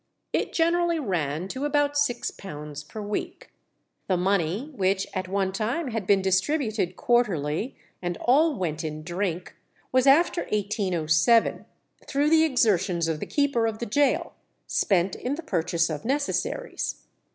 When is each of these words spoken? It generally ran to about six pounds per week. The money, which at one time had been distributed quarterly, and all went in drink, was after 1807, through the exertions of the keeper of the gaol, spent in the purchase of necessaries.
It 0.33 0.51
generally 0.51 0.97
ran 0.97 1.47
to 1.49 1.63
about 1.63 1.95
six 1.95 2.31
pounds 2.31 2.83
per 2.83 2.99
week. 3.03 3.51
The 4.07 4.17
money, 4.17 4.71
which 4.75 5.05
at 5.13 5.27
one 5.27 5.51
time 5.51 5.89
had 5.91 6.07
been 6.07 6.23
distributed 6.23 6.95
quarterly, 6.95 7.75
and 8.01 8.17
all 8.17 8.55
went 8.55 8.83
in 8.83 9.03
drink, 9.03 9.55
was 9.91 10.07
after 10.07 10.41
1807, 10.45 11.65
through 12.07 12.31
the 12.31 12.43
exertions 12.43 13.07
of 13.07 13.19
the 13.19 13.27
keeper 13.27 13.67
of 13.67 13.77
the 13.77 13.85
gaol, 13.85 14.33
spent 14.65 15.13
in 15.13 15.35
the 15.35 15.43
purchase 15.43 15.87
of 15.87 16.03
necessaries. 16.03 17.03